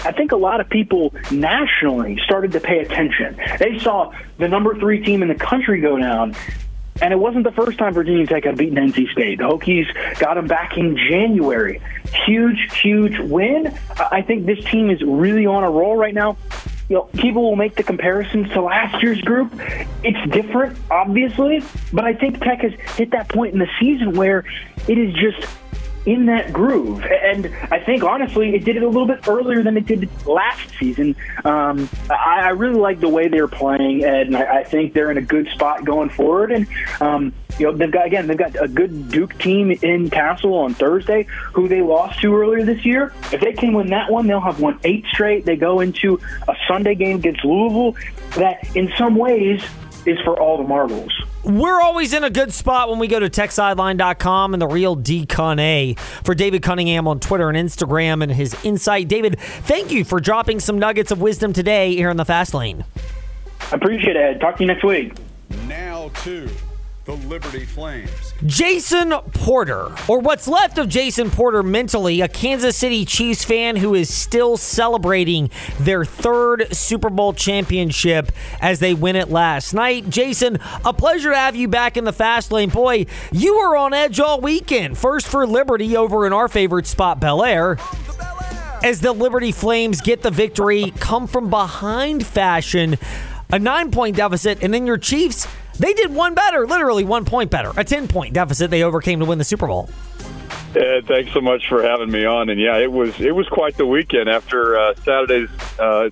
I 0.05 0.11
think 0.11 0.31
a 0.31 0.37
lot 0.37 0.61
of 0.61 0.69
people 0.69 1.13
nationally 1.31 2.19
started 2.23 2.51
to 2.53 2.59
pay 2.59 2.79
attention. 2.79 3.39
They 3.59 3.79
saw 3.79 4.13
the 4.37 4.47
number 4.47 4.77
three 4.79 5.03
team 5.03 5.21
in 5.21 5.27
the 5.27 5.35
country 5.35 5.81
go 5.81 5.97
down 5.97 6.35
and 7.01 7.13
it 7.13 7.17
wasn't 7.17 7.45
the 7.45 7.51
first 7.51 7.77
time 7.77 7.93
Virginia 7.93 8.25
Tech 8.25 8.43
had 8.43 8.57
beaten 8.57 8.75
NC 8.75 9.11
State. 9.11 9.37
The 9.37 9.45
Hokies 9.45 10.19
got 10.19 10.33
them 10.33 10.47
back 10.47 10.77
in 10.77 10.97
January. 10.97 11.81
Huge, 12.25 12.77
huge 12.77 13.17
win. 13.19 13.77
I 14.11 14.21
think 14.21 14.45
this 14.45 14.63
team 14.65 14.89
is 14.89 15.01
really 15.01 15.45
on 15.45 15.63
a 15.63 15.69
roll 15.69 15.95
right 15.95 16.13
now. 16.13 16.37
you 16.89 16.95
know, 16.95 17.03
people 17.03 17.43
will 17.43 17.55
make 17.55 17.75
the 17.75 17.83
comparisons 17.83 18.51
to 18.51 18.61
last 18.61 19.01
year's 19.01 19.21
group. 19.21 19.51
It's 20.03 20.31
different, 20.31 20.77
obviously, 20.91 21.63
but 21.93 22.03
I 22.03 22.13
think 22.13 22.41
Tech 22.41 22.61
has 22.61 22.73
hit 22.97 23.11
that 23.11 23.29
point 23.29 23.53
in 23.53 23.59
the 23.59 23.69
season 23.79 24.13
where 24.13 24.43
it 24.87 24.97
is 24.97 25.13
just 25.13 25.47
in 26.09 26.25
that 26.25 26.51
groove. 26.51 27.03
And 27.03 27.55
I 27.69 27.79
think, 27.79 28.03
honestly, 28.03 28.55
it 28.55 28.65
did 28.65 28.77
it 28.77 28.81
a 28.81 28.87
little 28.87 29.05
bit 29.05 29.27
earlier 29.27 29.61
than 29.61 29.77
it 29.77 29.85
did 29.85 30.09
last 30.25 30.67
season. 30.79 31.15
Um, 31.45 31.87
I, 32.09 32.41
I, 32.45 32.49
really 32.49 32.79
like 32.79 32.99
the 32.99 33.07
way 33.07 33.27
they're 33.27 33.47
playing, 33.47 34.03
Ed, 34.03 34.25
and 34.25 34.35
I, 34.35 34.61
I, 34.61 34.63
think 34.63 34.93
they're 34.93 35.11
in 35.11 35.19
a 35.19 35.21
good 35.21 35.47
spot 35.49 35.85
going 35.85 36.09
forward. 36.09 36.51
And, 36.51 36.67
um, 36.99 37.31
you 37.59 37.67
know, 37.67 37.77
they've 37.77 37.91
got, 37.91 38.07
again, 38.07 38.25
they've 38.25 38.35
got 38.35 38.59
a 38.59 38.67
good 38.67 39.11
Duke 39.11 39.37
team 39.37 39.71
in 39.71 40.09
Cassell 40.09 40.55
on 40.55 40.73
Thursday 40.73 41.27
who 41.53 41.67
they 41.67 41.81
lost 41.81 42.19
to 42.21 42.35
earlier 42.35 42.65
this 42.65 42.83
year. 42.83 43.13
If 43.31 43.41
they 43.41 43.53
can 43.53 43.73
win 43.73 43.91
that 43.91 44.09
one, 44.09 44.25
they'll 44.25 44.39
have 44.39 44.59
won 44.59 44.79
eight 44.83 45.05
straight. 45.13 45.45
They 45.45 45.57
go 45.57 45.79
into 45.79 46.19
a 46.47 46.55
Sunday 46.67 46.95
game 46.95 47.17
against 47.17 47.45
Louisville 47.45 47.95
that, 48.31 48.75
in 48.75 48.91
some 48.97 49.15
ways, 49.15 49.61
is 50.07 50.17
for 50.21 50.39
all 50.39 50.57
the 50.57 50.67
marbles. 50.67 51.11
We're 51.43 51.81
always 51.81 52.13
in 52.13 52.23
a 52.23 52.29
good 52.29 52.53
spot 52.53 52.89
when 52.89 52.99
we 52.99 53.07
go 53.07 53.19
to 53.19 53.29
techsideline.com 53.29 54.53
and 54.53 54.61
the 54.61 54.67
real 54.67 54.95
D 54.95 55.25
A 55.39 55.95
for 56.23 56.35
David 56.35 56.61
Cunningham 56.61 57.07
on 57.07 57.19
Twitter 57.19 57.49
and 57.49 57.57
Instagram 57.57 58.21
and 58.21 58.31
his 58.31 58.55
insight. 58.65 59.07
David, 59.07 59.39
thank 59.39 59.91
you 59.91 60.03
for 60.03 60.19
dropping 60.19 60.59
some 60.59 60.77
nuggets 60.77 61.11
of 61.11 61.21
wisdom 61.21 61.53
today 61.53 61.95
here 61.95 62.09
in 62.09 62.17
the 62.17 62.25
fast 62.25 62.53
lane. 62.53 62.83
I 63.71 63.75
appreciate 63.75 64.15
it. 64.15 64.39
Talk 64.39 64.57
to 64.57 64.63
you 64.63 64.67
next 64.67 64.83
week. 64.83 65.13
Now 65.67 66.09
to 66.23 66.49
the 67.09 67.27
Liberty 67.27 67.65
Flames. 67.65 68.35
Jason 68.45 69.11
Porter, 69.33 69.95
or 70.07 70.19
what's 70.19 70.47
left 70.47 70.77
of 70.77 70.87
Jason 70.87 71.31
Porter 71.31 71.63
mentally, 71.63 72.21
a 72.21 72.27
Kansas 72.27 72.77
City 72.77 73.03
Chiefs 73.03 73.43
fan 73.43 73.77
who 73.77 73.95
is 73.95 74.13
still 74.13 74.57
celebrating 74.57 75.49
their 75.79 76.05
third 76.05 76.67
Super 76.71 77.09
Bowl 77.09 77.33
championship 77.33 78.31
as 78.61 78.77
they 78.77 78.93
win 78.93 79.15
it 79.15 79.31
last 79.31 79.73
night. 79.73 80.07
Jason, 80.11 80.59
a 80.85 80.93
pleasure 80.93 81.31
to 81.31 81.35
have 81.35 81.55
you 81.55 81.67
back 81.67 81.97
in 81.97 82.03
the 82.03 82.13
fast 82.13 82.51
lane. 82.51 82.69
Boy, 82.69 83.07
you 83.31 83.57
were 83.57 83.75
on 83.75 83.91
edge 83.91 84.19
all 84.19 84.39
weekend. 84.39 84.95
First 84.95 85.27
for 85.27 85.47
Liberty 85.47 85.97
over 85.97 86.27
in 86.27 86.33
our 86.33 86.47
favorite 86.47 86.85
spot, 86.85 87.19
Bel 87.19 87.43
Air 87.43 87.77
as 88.83 89.01
the 89.01 89.11
Liberty 89.11 89.51
Flames 89.51 89.99
get 89.99 90.21
the 90.21 90.31
victory, 90.31 90.93
come 90.99 91.25
from 91.25 91.49
behind 91.49 92.25
fashion, 92.25 92.97
a 93.51 93.57
nine 93.57 93.89
point 93.89 94.15
deficit, 94.15 94.63
and 94.63 94.71
then 94.71 94.85
your 94.85 94.97
Chiefs 94.97 95.47
they 95.79 95.93
did 95.93 96.13
one 96.13 96.35
better, 96.35 96.67
literally 96.67 97.03
one 97.03 97.25
point 97.25 97.49
better. 97.49 97.71
A 97.77 97.83
10 97.83 98.07
point 98.07 98.33
deficit 98.33 98.69
they 98.69 98.83
overcame 98.83 99.19
to 99.19 99.25
win 99.25 99.37
the 99.37 99.43
Super 99.43 99.67
Bowl. 99.67 99.89
Ed, 100.75 101.07
thanks 101.07 101.31
so 101.33 101.41
much 101.41 101.67
for 101.67 101.81
having 101.81 102.11
me 102.11 102.25
on. 102.25 102.49
And 102.49 102.59
yeah, 102.59 102.77
it 102.77 102.91
was 102.91 103.19
it 103.19 103.33
was 103.33 103.47
quite 103.47 103.75
the 103.77 103.85
weekend 103.85 104.29
after 104.29 104.77
uh, 104.77 104.93
Saturday's 104.95 105.49
uh, 105.79 106.09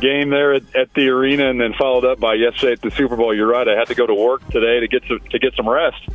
game 0.00 0.30
there 0.30 0.54
at, 0.54 0.74
at, 0.74 0.92
the 0.94 1.08
arena, 1.08 1.48
and 1.48 1.60
then 1.60 1.72
followed 1.74 2.04
up 2.04 2.18
by 2.18 2.34
yesterday 2.34 2.72
at 2.72 2.82
the 2.82 2.90
Super 2.90 3.16
Bowl. 3.16 3.34
You're 3.34 3.46
right. 3.46 3.68
I 3.68 3.76
had 3.76 3.86
to 3.88 3.94
go 3.94 4.06
to 4.06 4.14
work 4.14 4.46
today 4.48 4.80
to 4.80 4.88
get 4.88 5.04
to, 5.04 5.18
to 5.18 5.38
get 5.38 5.54
some 5.54 5.68
rest. 5.68 6.08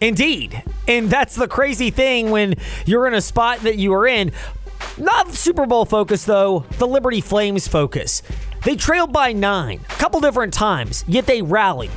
Indeed, 0.00 0.62
and 0.86 1.10
that's 1.10 1.34
the 1.34 1.48
crazy 1.48 1.90
thing 1.90 2.30
when 2.30 2.54
you're 2.86 3.06
in 3.06 3.14
a 3.14 3.20
spot 3.20 3.60
that 3.60 3.76
you 3.76 3.92
are 3.92 4.06
in. 4.06 4.32
Not 4.96 5.32
Super 5.32 5.66
Bowl 5.66 5.84
focus 5.84 6.24
though. 6.24 6.64
The 6.78 6.86
Liberty 6.86 7.20
Flames 7.20 7.66
focus. 7.66 8.22
They 8.64 8.76
trailed 8.76 9.12
by 9.12 9.32
nine 9.32 9.80
a 9.88 9.94
couple 9.94 10.20
different 10.20 10.52
times, 10.52 11.04
yet 11.08 11.26
they 11.26 11.40
rallied. 11.40 11.90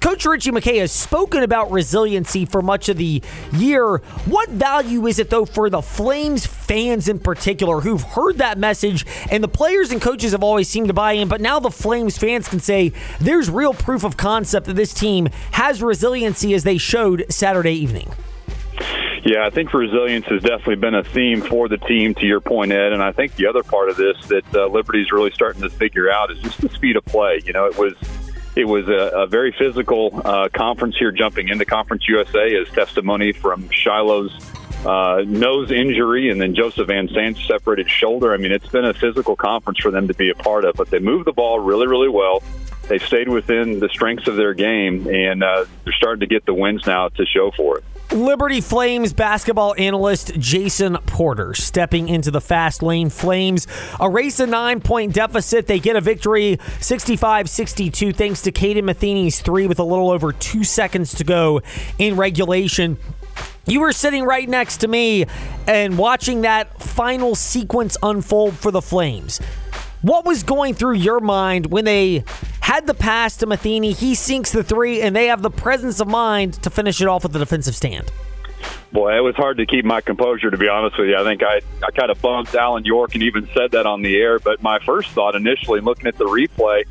Coach 0.00 0.24
Ritchie 0.24 0.50
McKay 0.50 0.80
has 0.80 0.92
spoken 0.92 1.42
about 1.42 1.70
resiliency 1.70 2.46
for 2.46 2.62
much 2.62 2.88
of 2.88 2.96
the 2.96 3.22
year. 3.52 3.98
What 4.26 4.48
value 4.48 5.06
is 5.06 5.18
it, 5.18 5.30
though, 5.30 5.44
for 5.44 5.68
the 5.68 5.82
Flames 5.82 6.46
fans 6.46 7.08
in 7.08 7.18
particular 7.18 7.80
who've 7.80 8.02
heard 8.02 8.38
that 8.38 8.58
message 8.58 9.04
and 9.30 9.42
the 9.42 9.48
players 9.48 9.90
and 9.90 10.00
coaches 10.00 10.32
have 10.32 10.42
always 10.42 10.68
seemed 10.68 10.88
to 10.88 10.94
buy 10.94 11.12
in, 11.12 11.28
but 11.28 11.40
now 11.40 11.58
the 11.58 11.70
Flames 11.70 12.16
fans 12.16 12.48
can 12.48 12.60
say 12.60 12.92
there's 13.20 13.50
real 13.50 13.74
proof 13.74 14.04
of 14.04 14.16
concept 14.16 14.66
that 14.66 14.76
this 14.76 14.94
team 14.94 15.28
has 15.52 15.82
resiliency 15.82 16.54
as 16.54 16.64
they 16.64 16.78
showed 16.78 17.26
Saturday 17.28 17.74
evening? 17.74 18.10
Yeah, 19.28 19.44
I 19.44 19.50
think 19.50 19.74
resilience 19.74 20.24
has 20.28 20.40
definitely 20.40 20.76
been 20.76 20.94
a 20.94 21.04
theme 21.04 21.42
for 21.42 21.68
the 21.68 21.76
team, 21.76 22.14
to 22.14 22.24
your 22.24 22.40
point, 22.40 22.72
Ed. 22.72 22.94
And 22.94 23.02
I 23.02 23.12
think 23.12 23.36
the 23.36 23.46
other 23.46 23.62
part 23.62 23.90
of 23.90 23.98
this 23.98 24.16
that 24.28 24.54
uh, 24.54 24.68
Liberty's 24.68 25.12
really 25.12 25.32
starting 25.32 25.60
to 25.60 25.68
figure 25.68 26.10
out 26.10 26.30
is 26.30 26.38
just 26.38 26.62
the 26.62 26.70
speed 26.70 26.96
of 26.96 27.04
play. 27.04 27.42
You 27.44 27.52
know, 27.52 27.66
it 27.66 27.76
was 27.76 27.92
it 28.56 28.64
was 28.64 28.88
a, 28.88 29.24
a 29.24 29.26
very 29.26 29.52
physical 29.52 30.18
uh, 30.24 30.48
conference 30.48 30.96
here, 30.96 31.12
jumping 31.12 31.48
into 31.48 31.66
Conference 31.66 32.08
USA 32.08 32.56
as 32.56 32.70
testimony 32.70 33.32
from 33.32 33.68
Shiloh's 33.68 34.32
uh, 34.86 35.22
nose 35.26 35.70
injury 35.72 36.30
and 36.30 36.40
then 36.40 36.54
Joseph 36.54 36.88
Venzant's 36.88 37.46
separated 37.46 37.90
shoulder. 37.90 38.32
I 38.32 38.38
mean, 38.38 38.50
it's 38.50 38.68
been 38.68 38.86
a 38.86 38.94
physical 38.94 39.36
conference 39.36 39.80
for 39.80 39.90
them 39.90 40.08
to 40.08 40.14
be 40.14 40.30
a 40.30 40.34
part 40.36 40.64
of, 40.64 40.74
but 40.74 40.88
they 40.88 41.00
moved 41.00 41.26
the 41.26 41.32
ball 41.32 41.60
really, 41.60 41.86
really 41.86 42.08
well. 42.08 42.42
They 42.88 42.98
stayed 42.98 43.28
within 43.28 43.78
the 43.78 43.90
strengths 43.90 44.26
of 44.26 44.36
their 44.36 44.54
game, 44.54 45.06
and 45.06 45.42
uh, 45.42 45.66
they're 45.84 45.92
starting 45.92 46.20
to 46.20 46.26
get 46.26 46.46
the 46.46 46.54
wins 46.54 46.86
now 46.86 47.08
to 47.08 47.26
show 47.26 47.50
for 47.50 47.76
it. 47.76 47.84
Liberty 48.12 48.62
Flames 48.62 49.12
basketball 49.12 49.74
analyst 49.76 50.32
Jason 50.38 50.96
Porter 51.04 51.52
stepping 51.52 52.08
into 52.08 52.30
the 52.30 52.40
fast 52.40 52.82
lane. 52.82 53.10
Flames 53.10 53.66
erase 54.00 54.40
a 54.40 54.46
nine 54.46 54.80
point 54.80 55.12
deficit. 55.12 55.66
They 55.66 55.78
get 55.78 55.94
a 55.94 56.00
victory 56.00 56.58
65 56.80 57.50
62 57.50 58.12
thanks 58.14 58.40
to 58.42 58.52
Kaden 58.52 58.84
Metheny's 58.84 59.40
three 59.40 59.66
with 59.66 59.78
a 59.78 59.84
little 59.84 60.10
over 60.10 60.32
two 60.32 60.64
seconds 60.64 61.14
to 61.16 61.24
go 61.24 61.60
in 61.98 62.16
regulation. 62.16 62.96
You 63.66 63.80
were 63.80 63.92
sitting 63.92 64.24
right 64.24 64.48
next 64.48 64.78
to 64.78 64.88
me 64.88 65.26
and 65.66 65.98
watching 65.98 66.40
that 66.42 66.82
final 66.82 67.34
sequence 67.34 67.98
unfold 68.02 68.54
for 68.54 68.70
the 68.70 68.80
Flames. 68.80 69.38
What 70.00 70.24
was 70.24 70.44
going 70.44 70.74
through 70.74 70.94
your 70.94 71.20
mind 71.20 71.66
when 71.66 71.84
they 71.84 72.24
had 72.68 72.86
the 72.86 72.92
pass 72.92 73.38
to 73.38 73.46
Metheny. 73.46 73.96
He 73.96 74.14
sinks 74.14 74.52
the 74.52 74.62
three, 74.62 75.00
and 75.00 75.16
they 75.16 75.28
have 75.28 75.40
the 75.40 75.50
presence 75.50 76.00
of 76.00 76.06
mind 76.06 76.52
to 76.62 76.68
finish 76.68 77.00
it 77.00 77.08
off 77.08 77.22
with 77.22 77.32
the 77.32 77.38
defensive 77.38 77.74
stand. 77.74 78.12
Boy, 78.92 79.16
it 79.16 79.20
was 79.20 79.34
hard 79.36 79.56
to 79.56 79.64
keep 79.64 79.86
my 79.86 80.02
composure, 80.02 80.50
to 80.50 80.58
be 80.58 80.68
honest 80.68 80.98
with 80.98 81.08
you. 81.08 81.16
I 81.16 81.24
think 81.24 81.42
I, 81.42 81.62
I 81.82 81.90
kind 81.92 82.10
of 82.10 82.20
bumped 82.20 82.54
Alan 82.54 82.84
York 82.84 83.14
and 83.14 83.22
even 83.22 83.48
said 83.54 83.70
that 83.70 83.86
on 83.86 84.02
the 84.02 84.20
air. 84.20 84.38
But 84.38 84.62
my 84.62 84.78
first 84.80 85.08
thought 85.12 85.34
initially, 85.34 85.80
looking 85.80 86.08
at 86.08 86.18
the 86.18 86.26
replay, 86.26 86.82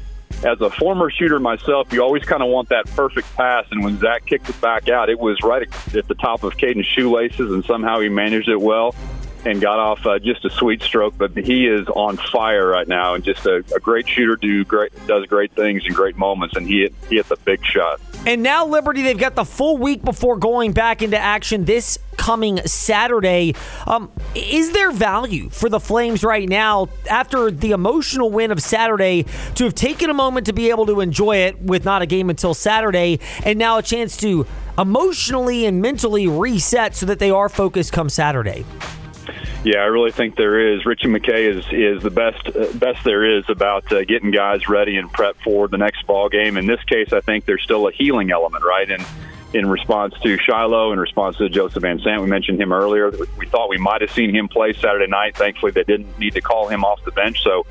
as 0.43 0.59
a 0.61 0.71
former 0.71 1.11
shooter 1.11 1.39
myself, 1.39 1.93
you 1.93 2.01
always 2.01 2.23
kind 2.23 2.41
of 2.41 2.49
want 2.49 2.69
that 2.69 2.87
perfect 2.87 3.31
pass. 3.35 3.67
And 3.69 3.83
when 3.83 3.99
Zach 3.99 4.25
kicked 4.25 4.49
it 4.49 4.59
back 4.59 4.89
out, 4.89 5.11
it 5.11 5.19
was 5.19 5.37
right 5.43 5.61
at 5.95 6.07
the 6.07 6.15
top 6.15 6.43
of 6.43 6.57
Kaden's 6.57 6.87
shoelaces, 6.87 7.51
and 7.51 7.63
somehow 7.65 7.99
he 7.99 8.09
managed 8.09 8.49
it 8.49 8.59
well 8.59 8.95
and 9.45 9.61
got 9.61 9.79
off 9.79 10.05
uh, 10.05 10.19
just 10.19 10.43
a 10.45 10.49
sweet 10.49 10.81
stroke. 10.81 11.17
But 11.17 11.35
he 11.37 11.67
is 11.67 11.87
on 11.87 12.17
fire 12.17 12.67
right 12.67 12.87
now, 12.87 13.13
and 13.13 13.23
just 13.23 13.45
a, 13.45 13.63
a, 13.75 13.79
great 13.79 14.07
shooter. 14.07 14.35
Do 14.35 14.63
great, 14.65 14.91
does 15.07 15.25
great 15.25 15.51
things 15.53 15.85
in 15.85 15.93
great 15.93 16.17
moments, 16.17 16.55
and 16.55 16.67
he 16.67 16.81
hit, 16.81 16.93
he 17.09 17.21
the 17.21 17.37
big 17.37 17.65
shot. 17.65 17.99
And 18.25 18.43
now 18.43 18.65
Liberty, 18.65 19.01
they've 19.01 19.17
got 19.17 19.35
the 19.35 19.45
full 19.45 19.77
week 19.77 20.03
before 20.03 20.37
going 20.37 20.73
back 20.73 21.01
into 21.01 21.17
action 21.17 21.65
this 21.65 21.97
coming 22.17 22.57
Saturday. 22.65 23.53
Um, 23.85 24.11
is 24.35 24.71
there 24.71 24.91
value 24.91 25.49
for 25.49 25.69
the 25.69 25.79
Flames 25.79 26.23
right 26.23 26.49
now 26.49 26.89
after 27.09 27.51
the 27.51 27.71
emotional 27.71 28.29
win 28.29 28.51
of 28.51 28.61
Saturday 28.61 29.25
to 29.55 29.63
have 29.63 29.75
taken 29.75 30.09
a 30.09 30.13
moment 30.13 30.47
to 30.47 30.53
be 30.53 30.69
able 30.69 30.85
to 30.87 30.99
enjoy 30.99 31.37
it 31.37 31.61
with 31.61 31.85
not 31.85 32.01
a 32.01 32.05
game 32.05 32.29
until 32.29 32.53
Saturday, 32.53 33.19
and 33.45 33.57
now 33.57 33.77
a 33.77 33.83
chance 33.83 34.17
to 34.17 34.45
emotionally 34.77 35.65
and 35.65 35.81
mentally 35.81 36.27
reset 36.27 36.95
so 36.95 37.05
that 37.05 37.19
they 37.19 37.31
are 37.31 37.49
focused 37.49 37.93
come 37.93 38.09
Saturday? 38.09 38.65
Yeah, 39.67 39.79
I 39.79 39.87
really 39.87 40.13
think 40.13 40.37
there 40.37 40.73
is. 40.73 40.85
Ritchie 40.85 41.09
McKay 41.09 41.53
is 41.53 41.65
is 41.73 42.01
the 42.01 42.09
best 42.09 42.47
uh, 42.47 42.71
best 42.75 43.03
there 43.03 43.37
is 43.37 43.43
about 43.49 43.91
uh, 43.91 44.05
getting 44.05 44.31
guys 44.31 44.69
ready 44.69 44.95
and 44.95 45.11
prep 45.11 45.35
for 45.43 45.67
the 45.67 45.77
next 45.77 46.07
ball 46.07 46.29
game. 46.29 46.55
In 46.55 46.67
this 46.67 46.81
case, 46.85 47.11
I 47.11 47.19
think 47.19 47.43
there's 47.43 47.63
still 47.63 47.85
a 47.85 47.91
healing 47.91 48.31
element, 48.31 48.63
right? 48.63 48.89
And 48.89 49.05
in 49.53 49.67
response 49.67 50.13
to 50.23 50.37
Shiloh, 50.37 50.93
in 50.93 50.99
response 51.01 51.35
to 51.39 51.49
Joseph 51.49 51.83
Venzant. 51.83 52.21
We 52.21 52.27
mentioned 52.27 52.61
him 52.61 52.71
earlier. 52.71 53.11
We 53.37 53.45
thought 53.47 53.67
we 53.67 53.77
might 53.77 53.99
have 53.99 54.11
seen 54.11 54.33
him 54.33 54.47
play 54.47 54.71
Saturday 54.71 55.07
night. 55.07 55.35
Thankfully, 55.35 55.73
they 55.73 55.83
didn't 55.83 56.17
need 56.17 56.33
to 56.35 56.41
call 56.41 56.69
him 56.69 56.85
off 56.85 57.03
the 57.03 57.11
bench, 57.11 57.43
so 57.43 57.65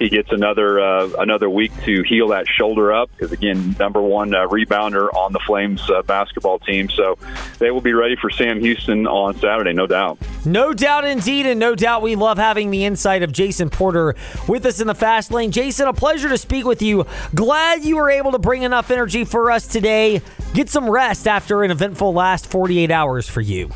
he 0.00 0.08
gets 0.08 0.32
another 0.32 0.80
uh, 0.80 1.10
another 1.18 1.48
week 1.48 1.70
to 1.84 2.02
heal 2.02 2.28
that 2.28 2.48
shoulder 2.48 2.92
up. 2.92 3.10
Because 3.10 3.32
again, 3.32 3.76
number 3.78 4.00
one 4.00 4.34
uh, 4.34 4.48
rebounder 4.48 5.12
on 5.14 5.32
the 5.32 5.38
Flames 5.40 5.88
uh, 5.90 6.02
basketball 6.02 6.58
team, 6.58 6.88
so 6.88 7.18
they 7.58 7.70
will 7.70 7.82
be 7.82 7.92
ready 7.92 8.16
for 8.16 8.30
Sam 8.30 8.58
Houston 8.60 9.06
on 9.06 9.36
Saturday, 9.38 9.74
no 9.74 9.86
doubt. 9.86 10.18
No 10.46 10.72
doubt, 10.72 11.04
indeed, 11.04 11.44
and 11.44 11.60
no 11.60 11.74
doubt, 11.74 12.00
we 12.00 12.16
love 12.16 12.38
having 12.38 12.70
the 12.70 12.84
insight 12.84 13.22
of 13.22 13.30
Jason 13.30 13.68
Porter 13.68 14.16
with 14.48 14.64
us 14.64 14.80
in 14.80 14.86
the 14.86 14.94
fast 14.94 15.30
lane. 15.30 15.52
Jason, 15.52 15.86
a 15.86 15.92
pleasure 15.92 16.30
to 16.30 16.38
speak 16.38 16.64
with 16.64 16.80
you. 16.80 17.04
Glad 17.34 17.84
you 17.84 17.96
were 17.96 18.10
able 18.10 18.32
to 18.32 18.38
bring 18.38 18.62
enough 18.62 18.90
energy 18.90 19.24
for 19.24 19.50
us 19.50 19.66
today. 19.66 20.22
Get 20.54 20.70
some 20.70 20.88
rest 20.88 21.28
after 21.28 21.62
an 21.62 21.70
eventful 21.70 22.14
last 22.14 22.46
48 22.50 22.90
hours 22.90 23.28
for 23.28 23.42
you. 23.42 23.70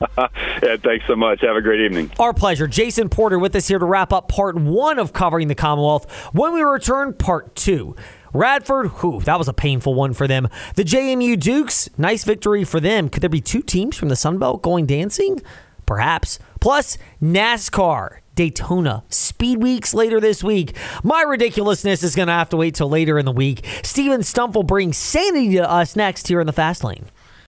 yeah, 0.18 0.76
thanks 0.82 1.06
so 1.06 1.16
much. 1.16 1.40
Have 1.42 1.56
a 1.56 1.62
great 1.62 1.80
evening. 1.80 2.10
Our 2.18 2.34
pleasure. 2.34 2.66
Jason 2.66 3.08
Porter 3.08 3.38
with 3.38 3.54
us 3.56 3.68
here 3.68 3.78
to 3.78 3.84
wrap 3.84 4.12
up 4.12 4.28
part 4.28 4.56
one 4.56 4.98
of 4.98 5.12
covering 5.12 5.48
the 5.48 5.54
Commonwealth. 5.54 6.10
When 6.32 6.52
we 6.52 6.62
return, 6.62 7.14
part 7.14 7.54
two. 7.54 7.96
Radford, 8.32 8.88
whew, 9.00 9.20
that 9.22 9.38
was 9.38 9.48
a 9.48 9.54
painful 9.54 9.94
one 9.94 10.12
for 10.12 10.26
them. 10.26 10.48
The 10.74 10.84
JMU 10.84 11.40
Dukes, 11.40 11.88
nice 11.96 12.24
victory 12.24 12.64
for 12.64 12.80
them. 12.80 13.08
Could 13.08 13.22
there 13.22 13.30
be 13.30 13.40
two 13.40 13.62
teams 13.62 13.96
from 13.96 14.10
the 14.10 14.16
Sun 14.16 14.38
Belt 14.38 14.62
going 14.62 14.84
dancing? 14.84 15.40
Perhaps. 15.86 16.38
Plus, 16.60 16.98
NASCAR 17.22 18.18
Daytona. 18.34 19.02
Speed 19.08 19.62
weeks 19.62 19.94
later 19.94 20.20
this 20.20 20.44
week. 20.44 20.76
My 21.02 21.22
ridiculousness 21.22 22.02
is 22.02 22.14
going 22.14 22.28
to 22.28 22.34
have 22.34 22.50
to 22.50 22.56
wait 22.56 22.74
till 22.74 22.90
later 22.90 23.18
in 23.18 23.24
the 23.24 23.32
week. 23.32 23.66
Steven 23.82 24.22
Stump 24.22 24.54
will 24.54 24.62
bring 24.62 24.92
sanity 24.92 25.54
to 25.54 25.68
us 25.68 25.96
next 25.96 26.28
here 26.28 26.40
in 26.40 26.46
the 26.46 26.52
Fast 26.52 26.84
Lane. 26.84 27.06